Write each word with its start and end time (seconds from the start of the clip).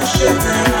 touch 0.00 0.20
your 0.20 0.34
mouth. 0.34 0.75